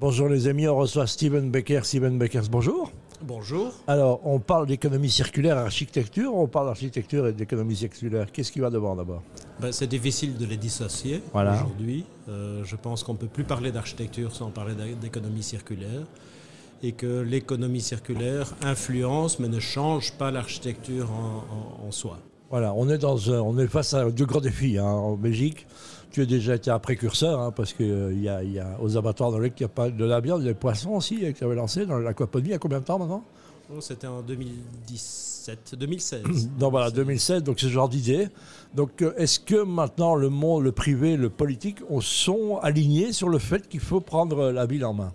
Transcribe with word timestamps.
Bonjour 0.00 0.28
les 0.28 0.48
amis, 0.48 0.66
on 0.66 0.76
reçoit 0.76 1.06
Steven 1.06 1.50
Becker. 1.50 1.80
Steven 1.84 2.18
Beckers, 2.18 2.48
bonjour. 2.50 2.90
Bonjour. 3.22 3.72
Alors, 3.86 4.20
on 4.24 4.38
parle 4.38 4.66
d'économie 4.66 5.10
circulaire 5.10 5.56
et 5.58 5.60
architecture, 5.60 6.34
on 6.34 6.46
parle 6.46 6.68
d'architecture 6.68 7.26
et 7.26 7.34
d'économie 7.34 7.76
circulaire. 7.76 8.32
Qu'est-ce 8.32 8.50
qui 8.50 8.60
va 8.60 8.70
devant 8.70 8.96
d'abord? 8.96 9.22
Ben, 9.60 9.72
C'est 9.72 9.86
difficile 9.86 10.38
de 10.38 10.46
les 10.46 10.56
dissocier 10.56 11.20
Voilà. 11.34 11.54
aujourd'hui. 11.54 12.06
Euh, 12.30 12.64
je 12.64 12.76
pense 12.76 13.04
qu'on 13.04 13.12
ne 13.12 13.18
peut 13.18 13.26
plus 13.26 13.44
parler 13.44 13.72
d'architecture 13.72 14.34
sans 14.34 14.50
parler 14.50 14.72
d'économie 15.00 15.42
circulaire. 15.42 16.06
Et 16.82 16.92
que 16.92 17.20
l'économie 17.20 17.82
circulaire 17.82 18.54
influence 18.62 19.38
mais 19.38 19.48
ne 19.48 19.60
change 19.60 20.12
pas 20.14 20.30
l'architecture 20.30 21.10
en, 21.12 21.82
en- 21.84 21.88
en 21.88 21.90
soi. 21.90 22.18
Voilà, 22.48 22.72
on 22.74 22.88
est, 22.88 22.96
dans 22.96 23.30
un- 23.30 23.40
on 23.40 23.58
est 23.58 23.66
face 23.66 23.92
à 23.92 24.10
deux 24.10 24.24
grands 24.24 24.40
défis 24.40 24.78
hein, 24.78 24.84
en 24.86 25.14
Belgique. 25.16 25.66
Tu 26.10 26.22
as 26.22 26.26
déjà 26.26 26.56
été 26.56 26.70
un 26.70 26.78
précurseur 26.78 27.40
hein, 27.40 27.52
parce 27.52 27.72
qu'il 27.72 28.20
y, 28.20 28.28
a, 28.28 28.42
il 28.42 28.52
y 28.52 28.58
a 28.58 28.76
aux 28.82 28.96
abattoirs 28.96 29.30
dans 29.30 29.38
le 29.38 29.46
il 29.46 29.60
y 29.60 29.64
a 29.64 29.68
pas 29.68 29.90
de 29.90 30.04
la 30.04 30.20
viande, 30.20 30.42
des 30.42 30.54
poissons 30.54 30.90
aussi 30.90 31.24
euh, 31.24 31.32
que 31.32 31.38
tu 31.38 31.44
avais 31.44 31.54
lancé 31.54 31.86
dans 31.86 31.98
l'aquaponie. 31.98 32.48
Il 32.48 32.50
y 32.52 32.54
a 32.54 32.58
combien 32.58 32.80
de 32.80 32.84
temps 32.84 32.98
maintenant? 32.98 33.22
Oh, 33.72 33.80
C'était 33.80 34.08
en 34.08 34.20
2017, 34.22 35.76
2016. 35.78 36.50
Donc 36.58 36.72
voilà, 36.72 36.90
2016, 36.90 37.44
donc 37.44 37.60
c'est 37.60 37.66
ce 37.66 37.70
genre 37.70 37.88
d'idée. 37.88 38.28
Donc 38.74 39.02
euh, 39.02 39.12
est-ce 39.16 39.38
que 39.38 39.62
maintenant 39.62 40.14
le 40.16 40.28
monde, 40.28 40.64
le 40.64 40.72
privé, 40.72 41.16
le 41.16 41.30
politique 41.30 41.78
on 41.88 42.00
sont 42.00 42.58
alignés 42.58 43.12
sur 43.12 43.28
le 43.28 43.38
fait 43.38 43.68
qu'il 43.68 43.80
faut 43.80 44.00
prendre 44.00 44.50
la 44.50 44.66
ville 44.66 44.84
en 44.84 44.94
main? 44.94 45.12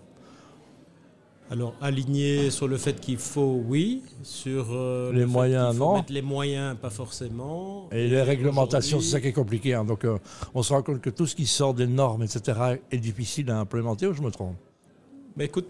Alors, 1.48 1.74
aligné 1.80 2.50
sur 2.50 2.66
le 2.66 2.76
fait 2.76 3.00
qu'il 3.00 3.18
faut, 3.18 3.62
oui. 3.68 4.02
Sur 4.24 4.66
euh, 4.72 5.12
Les 5.12 5.20
le 5.20 5.26
moyens, 5.26 5.76
faut 5.76 5.84
non. 5.84 5.94
mettre 5.96 6.12
les 6.12 6.22
moyens, 6.22 6.76
pas 6.80 6.90
forcément. 6.90 7.88
Et 7.92 8.08
les 8.08 8.22
réglementations, 8.22 9.00
c'est 9.00 9.10
ça 9.10 9.20
qui 9.20 9.28
est 9.28 9.32
compliqué. 9.32 9.74
hein. 9.74 9.84
Donc 9.84 10.04
euh, 10.04 10.18
on 10.54 10.62
se 10.64 10.72
rend 10.72 10.82
compte 10.82 11.00
que 11.00 11.10
tout 11.10 11.26
ce 11.26 11.36
qui 11.36 11.46
sort 11.46 11.72
des 11.72 11.86
normes, 11.86 12.24
etc., 12.24 12.58
est 12.90 12.98
difficile 12.98 13.48
à 13.50 13.60
implémenter 13.60 14.08
ou 14.08 14.12
je 14.12 14.22
me 14.22 14.30
trompe? 14.32 14.56
Mais 15.36 15.44
écoute, 15.44 15.68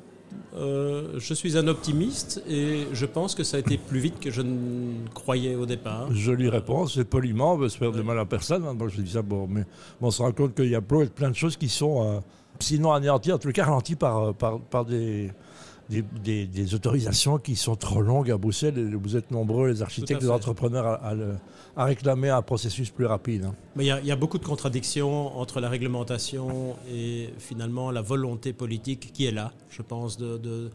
euh, 0.56 1.18
je 1.18 1.34
suis 1.34 1.58
un 1.58 1.68
optimiste 1.68 2.42
et 2.48 2.86
je 2.92 3.05
pense 3.05 3.34
que 3.34 3.44
ça 3.44 3.58
a 3.58 3.61
été 3.61 3.77
plus 3.77 4.00
vite 4.00 4.18
que 4.18 4.30
je 4.30 4.40
ne 4.40 5.06
croyais 5.12 5.56
au 5.56 5.66
départ. 5.66 6.11
Jolie 6.14 6.48
réponse, 6.48 6.94
c'est 6.94 7.05
poliment, 7.05 7.52
on 7.52 7.58
veut 7.58 7.68
se 7.68 7.77
faire 7.77 7.92
de 7.92 8.00
mal 8.00 8.18
à 8.18 8.24
personne. 8.24 8.64
hein, 8.64 8.74
je 8.88 9.02
dis 9.02 9.12
ça, 9.12 9.20
bon, 9.22 9.46
mais 9.46 9.64
on 10.00 10.11
se 10.11 10.22
rend 10.22 10.33
compte 10.33 10.55
qu'il 10.55 10.70
y 10.70 10.74
a 10.74 10.80
plein 10.80 11.30
de 11.30 11.36
choses 11.36 11.56
qui 11.58 11.68
sont, 11.68 12.22
sinon 12.60 12.92
anéanties, 12.92 13.32
en 13.32 13.38
tout 13.38 13.50
cas 13.52 13.64
ralenties 13.64 13.96
par, 13.96 14.18
euh, 14.18 14.32
par, 14.32 14.60
par 14.60 14.84
des, 14.84 15.30
des, 15.88 16.02
des- 16.24 16.46
des 16.46 16.74
autorisations 16.74 17.38
qui 17.38 17.56
sont 17.56 17.76
trop 17.76 18.00
longues 18.02 18.30
à 18.30 18.36
Bruxelles. 18.36 18.78
Et 18.78 18.94
vous 18.96 19.16
êtes 19.16 19.30
nombreux, 19.30 19.68
les 19.68 19.82
architectes, 19.82 20.22
les 20.22 20.30
entrepreneurs, 20.30 20.86
à, 20.86 20.94
à 20.94 21.14
le- 21.14 21.36
à 21.78 21.84
réclamer 21.84 22.30
un 22.30 22.40
processus 22.42 22.90
plus 22.90 23.04
rapide. 23.06 23.44
hein. 23.44 23.54
Mais 23.77 23.84
il 23.84 23.88
y, 23.88 23.90
a- 23.90 24.00
il 24.00 24.06
y 24.06 24.10
a 24.10 24.16
beaucoup 24.16 24.38
de 24.38 24.44
contradictions 24.46 25.38
entre 25.38 25.60
la 25.60 25.68
réglementation 25.68 26.74
et 26.90 27.30
finalement 27.38 27.90
la 27.90 28.00
volonté 28.02 28.52
politique 28.52 29.12
qui 29.12 29.27
est 29.27 29.30
là, 29.32 29.52
je 29.70 29.82
pense, 29.82 30.16
de, 30.16 30.38
de- 30.38 30.70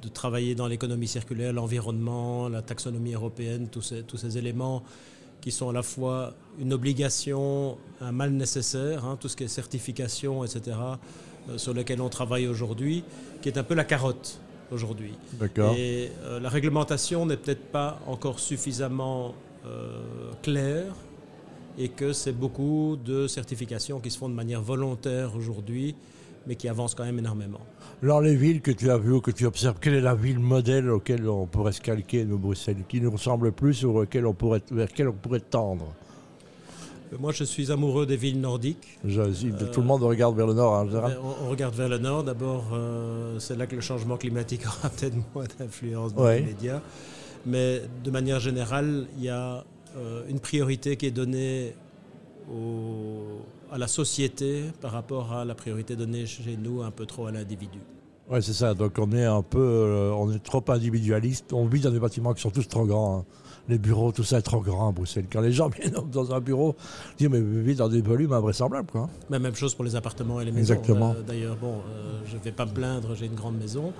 de 0.00 0.08
travailler 0.08 0.54
dans 0.54 0.68
l'économie 0.68 1.08
circulaire, 1.08 1.52
l'environnement, 1.52 2.48
la 2.48 2.62
taxonomie 2.62 3.14
européenne, 3.14 3.66
tous 3.70 3.82
ces, 3.82 4.02
tous 4.04 4.16
ces 4.16 4.38
éléments 4.38 4.82
qui 5.40 5.50
sont 5.50 5.68
à 5.68 5.72
la 5.72 5.82
fois 5.82 6.34
une 6.58 6.72
obligation, 6.72 7.78
un 8.00 8.12
mal 8.12 8.30
nécessaire, 8.30 9.04
hein, 9.04 9.16
tout 9.20 9.28
ce 9.28 9.36
qui 9.36 9.44
est 9.44 9.48
certification, 9.48 10.44
etc., 10.44 10.76
euh, 11.48 11.58
sur 11.58 11.74
lequel 11.74 12.00
on 12.00 12.08
travaille 12.08 12.46
aujourd'hui, 12.46 13.04
qui 13.40 13.48
est 13.48 13.58
un 13.58 13.62
peu 13.62 13.74
la 13.74 13.84
carotte 13.84 14.40
aujourd'hui. 14.70 15.12
D'accord. 15.34 15.74
Et 15.76 16.10
euh, 16.22 16.40
la 16.40 16.48
réglementation 16.48 17.26
n'est 17.26 17.36
peut-être 17.36 17.66
pas 17.70 18.00
encore 18.06 18.38
suffisamment 18.38 19.34
euh, 19.66 20.00
claire 20.42 20.94
et 21.78 21.88
que 21.88 22.12
c'est 22.12 22.32
beaucoup 22.32 22.98
de 23.02 23.26
certifications 23.28 24.00
qui 24.00 24.10
se 24.10 24.18
font 24.18 24.28
de 24.28 24.34
manière 24.34 24.60
volontaire 24.60 25.36
aujourd'hui, 25.36 25.94
mais 26.48 26.56
qui 26.56 26.68
avancent 26.68 26.94
quand 26.94 27.04
même 27.04 27.18
énormément. 27.18 27.60
Dans 28.02 28.20
les 28.20 28.34
villes 28.34 28.60
que 28.62 28.70
tu 28.70 28.90
as 28.90 28.96
vues 28.96 29.12
ou 29.12 29.20
que 29.20 29.30
tu 29.30 29.44
observes, 29.44 29.76
quelle 29.80 29.94
est 29.94 30.00
la 30.00 30.14
ville 30.14 30.38
modèle 30.38 30.88
auquel 30.90 31.28
on 31.28 31.46
pourrait 31.46 31.72
se 31.72 31.80
calquer, 31.80 32.24
nous, 32.24 32.38
Bruxelles, 32.38 32.84
qui 32.88 33.00
nous 33.00 33.10
ressemble 33.10 33.52
plus 33.52 33.84
ou 33.84 33.98
auquel 34.00 34.26
on 34.26 34.32
pourrait, 34.32 34.62
vers 34.70 34.86
laquelle 34.86 35.08
on 35.08 35.12
pourrait 35.12 35.40
tendre? 35.40 35.92
Euh, 37.12 37.16
Moi, 37.20 37.32
je 37.32 37.44
suis 37.44 37.70
amoureux 37.70 38.06
des 38.06 38.16
villes 38.16 38.40
nordiques. 38.40 38.98
Je- 39.04 39.32
si- 39.32 39.52
Tout 39.72 39.80
le 39.80 39.86
monde 39.86 40.02
regarde 40.02 40.36
vers 40.36 40.46
le 40.46 40.54
nord 40.54 40.74
hein, 40.74 40.82
en 40.84 40.86
général. 40.86 41.12
Mais 41.12 41.18
On, 41.42 41.46
on 41.46 41.50
regarde 41.50 41.74
vers 41.74 41.88
le 41.88 41.98
nord. 41.98 42.24
D'abord, 42.24 42.64
euh, 42.72 43.38
c'est 43.38 43.56
là 43.56 43.66
que 43.66 43.74
le 43.74 43.80
changement 43.82 44.16
climatique 44.16 44.62
aura 44.66 44.88
peut-être 44.90 45.16
moins 45.34 45.44
d'influence 45.58 46.14
dans 46.14 46.24
Ouais. 46.24 46.40
les 46.40 46.46
médias. 46.46 46.80
Mais 47.46 47.82
de 48.04 48.10
manière 48.10 48.40
générale, 48.40 49.06
il 49.18 49.24
y 49.24 49.28
a 49.28 49.64
euh, 49.96 50.22
une 50.28 50.38
priorité 50.40 50.96
qui 50.96 51.06
est 51.06 51.10
donnée 51.10 51.72
au- 52.52 53.40
à 53.72 53.78
la 53.78 53.86
société 53.88 54.64
par 54.80 54.92
rapport 54.92 55.32
à 55.32 55.44
la 55.44 55.54
priorité 55.54 55.96
donnée 55.96 56.26
chez 56.26 56.56
nous 56.56 56.82
un 56.82 56.90
peu 56.90 57.06
trop 57.06 57.26
à 57.26 57.32
l'individu. 57.32 57.78
Ouais, 58.30 58.42
c'est 58.42 58.52
ça. 58.52 58.74
Donc 58.74 58.92
on 58.98 59.10
est 59.12 59.24
un 59.24 59.42
peu, 59.42 59.58
euh, 59.58 60.12
on 60.12 60.30
est 60.32 60.38
trop 60.42 60.62
individualiste. 60.68 61.52
On 61.52 61.64
vit 61.66 61.80
dans 61.80 61.90
des 61.90 61.98
bâtiments 62.00 62.34
qui 62.34 62.42
sont 62.42 62.50
tous 62.50 62.68
trop 62.68 62.84
grands. 62.84 63.18
hein. 63.20 63.24
Les 63.70 63.78
bureaux, 63.78 64.12
tout 64.12 64.24
ça 64.24 64.38
est 64.38 64.42
trop 64.42 64.60
grand 64.60 64.88
à 64.88 64.92
Bruxelles. 64.92 65.26
Quand 65.30 65.40
les 65.42 65.52
gens 65.52 65.68
viennent 65.80 65.94
dans 66.10 66.32
un 66.34 66.40
bureau, 66.40 66.74
ils 67.12 67.16
disent 67.18 67.28
mais 67.30 67.40
vivez 67.40 67.74
dans 67.74 67.88
des 67.88 68.00
volumes 68.02 68.32
invraisemblables, 68.32 68.90
quoi. 68.90 69.08
Mais 69.30 69.38
même 69.38 69.54
chose 69.54 69.74
pour 69.74 69.84
les 69.84 69.94
appartements 69.96 70.40
et 70.40 70.44
les 70.46 70.52
maisons. 70.52 70.74
Exactement. 70.74 71.14
Euh, 71.18 71.22
D'ailleurs, 71.22 71.56
bon, 71.56 71.74
euh, 71.90 72.20
je 72.26 72.36
ne 72.36 72.40
vais 72.42 72.52
pas 72.52 72.64
me 72.66 72.72
plaindre, 72.72 73.14
j'ai 73.14 73.26
une 73.26 73.34
grande 73.34 73.58
maison. 73.58 73.92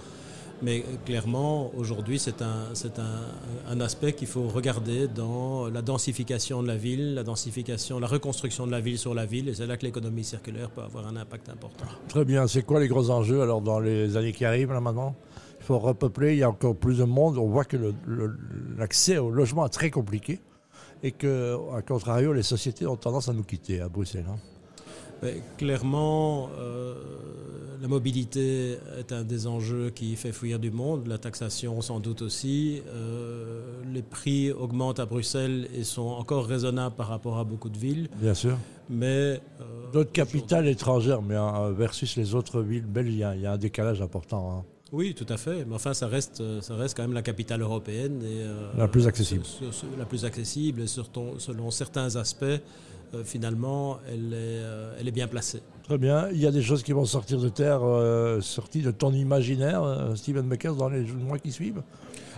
Mais 0.61 0.85
clairement, 1.05 1.71
aujourd'hui, 1.77 2.19
c'est 2.19 2.43
un, 2.43 2.65
c'est 2.75 2.99
un, 2.99 3.21
un 3.69 3.81
aspect 3.81 4.13
qu'il 4.13 4.27
faut 4.27 4.49
regarder 4.49 5.07
dans 5.07 5.69
la 5.69 5.83
densification 5.83 6.63
de 6.65 6.69
la 6.69 6.77
ville, 6.77 7.15
la 7.15 7.23
densification, 7.23 8.01
la 8.01 8.09
reconstruction 8.09 8.67
de 8.67 8.73
la 8.73 8.81
ville 8.81 8.99
sur 8.99 9.15
la 9.15 9.25
ville. 9.25 9.49
Et 9.49 9.55
c'est 9.55 9.67
là 9.67 9.77
que 9.77 9.87
l'économie 9.87 10.25
circulaire 10.25 10.69
peut 10.71 10.83
avoir 10.83 11.07
un 11.07 11.15
impact 11.17 11.49
important. 11.49 11.85
Très 12.09 12.25
bien. 12.25 12.49
C'est 12.49 12.63
quoi 12.63 12.81
les 12.81 12.89
gros 12.89 13.09
enjeux 13.11 13.41
alors 13.41 13.61
dans 13.61 13.79
les 13.79 14.17
années 14.17 14.33
qui 14.33 14.45
arrivent 14.45 14.73
là 14.73 14.81
maintenant? 14.81 15.15
Il 15.61 15.65
faut 15.65 15.79
repeupler. 15.79 16.33
Il 16.33 16.39
y 16.39 16.43
a 16.43 16.51
encore 16.51 16.75
plus 16.75 16.99
de 16.99 17.05
monde. 17.05 17.39
On 17.39 17.47
voit 17.49 17.65
que 17.65 17.77
l'accès 18.77 19.19
au 19.19 19.31
logement 19.31 19.65
est 19.65 19.71
très 19.71 19.91
compliqué 19.91 20.41
et 21.05 21.13
que, 21.13 21.57
à 21.77 21.83
contrario, 21.83 22.33
les 22.33 22.43
sociétés 22.43 22.85
ont 22.87 22.97
tendance 22.97 23.29
à 23.29 23.33
nous 23.33 23.45
quitter 23.45 23.81
à 23.81 23.89
Bruxelles. 23.89 24.27
hein. 24.29 24.39
Mais 25.23 25.43
clairement, 25.57 26.49
euh, 26.59 26.95
la 27.81 27.89
mobilité 27.89 28.79
est 28.99 29.13
un 29.13 29.23
des 29.25 29.47
enjeux 29.47 29.91
qui 29.91 30.17
fait 30.17 30.33
fuir 30.33 30.59
du 30.59 30.71
monde, 30.71 31.07
la 31.07 31.19
taxation 31.19 31.81
sans 31.81 32.01
doute 32.01 32.23
aussi. 32.23 32.83
Euh, 32.89 33.83
les 33.93 34.03
prix 34.03 34.51
augmentent 34.53 34.99
à 35.01 35.07
Bruxelles 35.07 35.69
et 35.75 35.85
sont 35.85 36.03
encore 36.09 36.47
raisonnables 36.47 36.97
par 36.97 37.09
rapport 37.09 37.39
à 37.39 37.45
beaucoup 37.45 37.69
de 37.69 37.79
villes. 37.79 38.09
Bien 38.17 38.35
sûr. 38.35 38.57
Mais 38.91 39.07
euh, 39.61 39.91
D'autres 39.93 40.13
capitales 40.13 40.67
étrangères, 40.67 41.23
mais 41.23 41.37
euh, 41.37 41.73
versus 41.73 42.17
les 42.17 42.35
autres 42.35 42.63
villes 42.63 42.87
belges, 42.87 43.09
il 43.13 43.19
y 43.19 43.25
a, 43.25 43.35
il 43.37 43.43
y 43.43 43.47
a 43.47 43.53
un 43.53 43.59
décalage 43.59 44.01
important. 44.03 44.51
hein. 44.59 44.65
oui, 44.93 45.15
tout 45.15 45.27
à 45.29 45.37
fait. 45.37 45.65
Mais 45.67 45.75
enfin, 45.75 45.95
ça 45.95 46.07
reste, 46.09 46.43
ça 46.63 46.75
reste 46.75 46.97
quand 46.97 47.03
même 47.03 47.13
la 47.13 47.23
capitale 47.23 47.61
européenne 47.63 48.23
et 48.23 48.43
euh, 48.43 48.71
La 48.77 48.89
plus 48.89 49.07
accessible. 49.07 49.45
sur- 49.45 49.73
sur- 49.73 49.89
la 49.99 50.05
plus 50.07 50.25
accessible 50.25 50.81
et 50.83 50.87
selon 50.87 51.71
certains 51.71 52.17
aspects, 52.17 52.45
finalement, 53.25 53.99
elle 54.09 54.33
est, 54.35 54.63
elle 55.01 55.09
est 55.09 55.13
bien 55.13 55.29
placée. 55.29 55.63
Très 55.89 55.97
bien. 55.97 56.29
Il 56.33 56.39
y 56.39 56.47
a 56.47 56.51
des 56.51 56.61
choses 56.61 56.83
qui 56.83 56.93
vont 56.93 57.07
sortir 57.07 57.41
de 57.41 57.49
terre, 57.49 57.81
euh, 57.83 58.43
sorties 58.43 58.83
de 58.83 58.91
ton 58.91 59.11
imaginaire, 59.11 59.83
euh, 59.83 60.15
Steven 60.17 60.47
Beckers, 60.47 60.75
dans 60.75 60.91
les 60.91 61.01
mois 61.01 61.39
qui 61.39 61.51
suivent? 61.51 61.81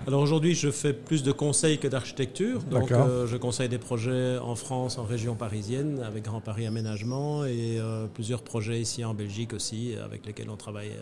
Alors 0.07 0.21
aujourd'hui, 0.21 0.55
je 0.55 0.71
fais 0.71 0.93
plus 0.93 1.25
de 1.25 1.33
conseils 1.33 1.79
que 1.79 1.89
d'architecture. 1.89 2.63
Donc 2.63 2.93
euh, 2.93 3.27
je 3.27 3.37
conseille 3.37 3.69
des 3.69 3.79
projets 3.79 4.39
en 4.39 4.55
France, 4.55 4.99
en 4.99 5.03
région 5.03 5.35
parisienne, 5.35 6.01
avec 6.07 6.27
Grand 6.27 6.41
Paris 6.41 6.65
Aménagement, 6.65 7.45
et 7.45 7.81
euh, 7.81 8.07
plusieurs 8.15 8.43
projets 8.43 8.81
ici 8.81 9.05
en 9.05 9.15
Belgique 9.15 9.53
aussi, 9.53 9.95
avec 10.01 10.27
lesquels 10.27 10.49
on 10.49 10.57
travaille 10.57 10.93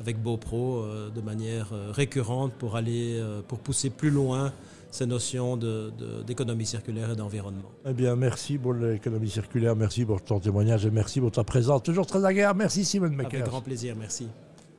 avec 0.00 0.20
BoPro 0.20 0.84
de 1.14 1.20
manière 1.20 1.68
récurrente 1.92 2.52
pour 2.58 2.74
aller, 2.74 3.22
pour 3.46 3.60
pousser 3.60 3.90
plus 3.90 4.10
loin 4.10 4.52
ces 4.90 5.06
notions 5.06 5.56
de- 5.56 5.92
de- 5.98 6.22
d'économie 6.22 6.66
circulaire 6.66 7.10
et 7.10 7.16
d'environnement. 7.16 7.70
Eh 7.86 7.92
bien, 7.92 8.16
merci 8.16 8.58
pour 8.58 8.74
l'économie 8.74 9.30
circulaire, 9.30 9.76
merci 9.76 10.04
pour 10.04 10.22
ton 10.22 10.40
témoignage 10.40 10.84
et 10.86 10.90
merci 10.90 11.20
pour 11.20 11.30
ta 11.30 11.44
présence. 11.44 11.82
Toujours 11.82 12.06
très 12.06 12.24
agréable. 12.24 12.58
Merci, 12.58 12.84
Steven 12.84 13.14
Avec 13.14 13.30
Beckers. 13.30 13.46
grand 13.48 13.60
plaisir, 13.60 13.94
merci. 13.98 14.26